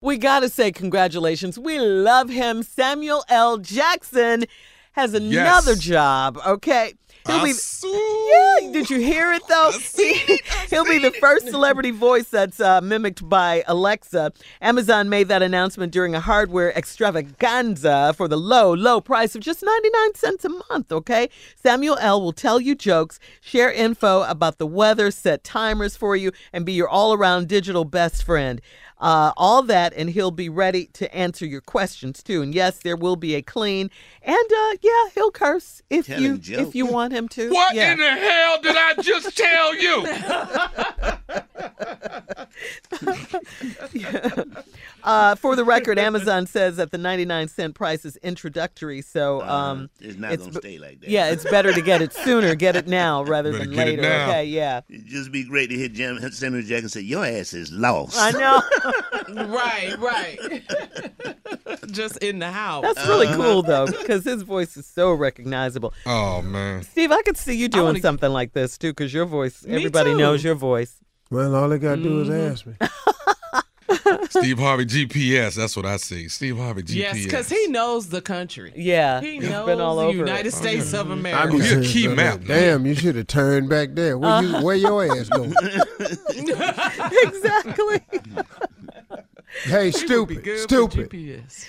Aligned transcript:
We 0.00 0.16
got 0.16 0.40
to 0.40 0.48
say 0.48 0.70
congratulations. 0.70 1.58
We 1.58 1.80
love 1.80 2.28
him. 2.28 2.62
Samuel 2.62 3.24
L. 3.28 3.58
Jackson 3.58 4.44
has 4.98 5.14
another 5.14 5.72
Yes. 5.72 5.80
job, 5.80 6.38
okay? 6.44 6.92
He'll 7.26 7.44
be, 7.44 7.52
yeah, 7.52 8.72
did 8.72 8.88
you 8.90 8.98
hear 8.98 9.32
it 9.32 9.42
though? 9.48 9.70
He, 10.70 10.76
will 10.76 10.84
be 10.84 10.98
the 10.98 11.12
first 11.12 11.48
celebrity 11.48 11.90
voice 11.90 12.28
that's 12.28 12.58
uh, 12.60 12.80
mimicked 12.80 13.26
by 13.28 13.62
Alexa. 13.66 14.32
Amazon 14.60 15.08
made 15.08 15.28
that 15.28 15.42
announcement 15.42 15.92
during 15.92 16.14
a 16.14 16.20
hardware 16.20 16.76
extravaganza 16.76 18.14
for 18.16 18.28
the 18.28 18.36
low, 18.36 18.74
low 18.74 19.00
price 19.00 19.34
of 19.34 19.40
just 19.42 19.62
99 19.62 20.14
cents 20.14 20.44
a 20.44 20.48
month, 20.70 20.90
okay? 20.92 21.28
Samuel 21.56 21.96
L. 22.00 22.20
will 22.20 22.32
tell 22.32 22.60
you 22.60 22.74
jokes, 22.74 23.18
share 23.40 23.70
info 23.72 24.22
about 24.22 24.58
the 24.58 24.66
weather, 24.66 25.10
set 25.10 25.44
timers 25.44 25.96
for 25.96 26.16
you, 26.16 26.32
and 26.52 26.64
be 26.66 26.72
your 26.72 26.88
all 26.88 27.12
around 27.12 27.48
digital 27.48 27.84
best 27.84 28.24
friend. 28.24 28.60
Uh, 29.00 29.32
all 29.36 29.62
that, 29.62 29.92
and 29.94 30.10
he'll 30.10 30.32
be 30.32 30.48
ready 30.48 30.86
to 30.86 31.14
answer 31.14 31.46
your 31.46 31.60
questions 31.60 32.20
too. 32.20 32.42
And 32.42 32.52
yes, 32.52 32.78
there 32.80 32.96
will 32.96 33.14
be 33.14 33.36
a 33.36 33.42
clean, 33.42 33.90
and 34.22 34.36
uh, 34.36 34.72
yeah, 34.88 35.10
he'll 35.14 35.30
curse 35.30 35.82
if 35.90 36.06
Telling 36.06 36.22
you 36.22 36.38
jokes. 36.38 36.68
if 36.68 36.74
you 36.74 36.86
want 36.86 37.12
him 37.12 37.28
to. 37.28 37.50
What 37.50 37.74
yeah. 37.74 37.92
in 37.92 37.98
the 37.98 38.10
hell 38.10 38.60
did 38.62 38.76
I 38.76 38.94
just 39.02 39.36
tell 39.36 39.74
you? 39.76 41.14
Uh, 45.04 45.36
for 45.36 45.54
the 45.54 45.64
record, 45.64 45.96
Amazon 45.96 46.44
says 46.44 46.76
that 46.76 46.90
the 46.90 46.98
99 46.98 47.46
cent 47.48 47.74
price 47.74 48.04
is 48.04 48.16
introductory, 48.16 49.00
so 49.00 49.40
um, 49.42 49.84
Uh, 50.02 50.04
it's 50.06 50.18
not 50.18 50.36
gonna 50.36 50.52
stay 50.52 50.76
like 50.78 51.00
that. 51.00 51.08
Yeah, 51.08 51.30
it's 51.30 51.44
better 51.44 51.72
to 51.72 51.80
get 51.80 52.02
it 52.02 52.12
sooner, 52.24 52.54
get 52.56 52.74
it 52.74 52.88
now 52.88 53.22
rather 53.22 53.52
Better 53.52 53.64
than 53.64 53.74
get 53.74 53.88
it 53.88 53.90
later. 54.00 54.02
now. 54.02 54.28
Okay, 54.28 54.44
yeah. 54.46 54.80
It'd 54.90 55.06
just 55.06 55.30
be 55.30 55.44
great 55.44 55.70
to 55.70 55.76
hear 55.76 55.88
Jam- 55.88 56.18
Samuel 56.32 56.62
Jackson 56.64 56.88
say, 56.88 57.00
Your 57.02 57.24
ass 57.24 57.54
is 57.54 57.72
lost. 57.72 58.18
I 58.18 58.32
know. 58.32 58.60
right, 59.46 59.96
right. 59.98 60.62
Just 61.92 62.16
in 62.18 62.40
the 62.40 62.50
house. 62.50 62.82
That's 62.82 63.06
really 63.08 63.28
cool 63.28 63.62
though, 63.62 63.86
because 63.86 64.24
his 64.24 64.42
voice 64.42 64.76
is 64.76 64.84
so 64.84 65.12
recognizable. 65.14 65.94
Oh 66.06 66.42
man. 66.42 66.82
Steve, 66.82 67.12
I 67.12 67.22
could 67.22 67.36
see 67.36 67.54
you 67.56 67.68
doing 67.68 67.84
wanna- 67.84 68.00
something 68.00 68.32
like 68.32 68.52
this 68.52 68.76
too, 68.76 68.90
because 68.90 69.14
your 69.14 69.26
voice, 69.26 69.64
Me 69.64 69.76
everybody 69.76 70.10
too. 70.10 70.18
knows 70.18 70.42
your 70.42 70.56
voice. 70.56 70.96
Well, 71.30 71.54
all 71.54 71.68
they 71.68 71.78
gotta 71.78 72.02
do 72.02 72.20
is 72.22 72.30
ask 72.30 72.66
me. 72.66 72.74
Steve 74.30 74.58
Harvey 74.58 74.84
GPS. 74.84 75.54
That's 75.54 75.76
what 75.76 75.86
I 75.86 75.96
see. 75.96 76.28
Steve 76.28 76.58
Harvey 76.58 76.82
GPS. 76.82 76.94
Yes, 76.94 77.24
because 77.24 77.48
he 77.48 77.68
knows 77.68 78.08
the 78.08 78.20
country. 78.20 78.72
Yeah, 78.76 79.20
He 79.20 79.38
knows 79.38 79.66
been 79.66 79.80
all 79.80 79.96
the 79.96 80.02
over 80.02 80.16
it. 80.16 80.18
United 80.18 80.52
oh, 80.54 80.56
States 80.56 80.92
of 80.92 81.10
I 81.10 81.14
America. 81.14 81.56
be 81.56 81.56
Oh, 81.56 81.60
he 81.60 81.74
a 81.74 81.82
key 81.82 82.08
map, 82.08 82.40
man. 82.42 82.48
Damn, 82.48 82.86
you 82.86 82.94
should 82.94 83.16
have 83.16 83.26
turned 83.26 83.68
back 83.68 83.90
there. 83.92 84.18
Where 84.18 84.42
you, 84.42 84.48
uh-huh. 84.48 84.62
where 84.62 84.76
your 84.76 85.04
ass 85.04 85.28
going? 85.28 85.54
exactly. 87.22 88.00
Hey, 89.64 89.86
He 89.86 89.92
stupid, 89.92 90.60
stupid. 90.60 91.10
GPS. 91.10 91.66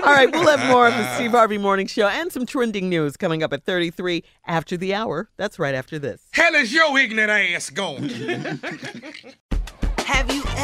All 0.00 0.12
right, 0.12 0.30
we'll 0.30 0.56
have 0.56 0.68
more 0.68 0.88
of 0.88 0.94
the 0.94 1.14
Steve 1.14 1.30
Harvey 1.30 1.58
Morning 1.58 1.86
Show 1.86 2.08
and 2.08 2.32
some 2.32 2.44
trending 2.44 2.88
news 2.88 3.16
coming 3.16 3.42
up 3.42 3.52
at 3.52 3.64
33 3.64 4.24
after 4.46 4.76
the 4.76 4.92
hour. 4.92 5.30
That's 5.36 5.58
right 5.58 5.74
after 5.74 5.98
this. 5.98 6.26
Hell 6.32 6.54
is 6.56 6.74
your 6.74 6.98
ignorant 6.98 7.30
ass 7.30 7.70
going? 7.70 8.10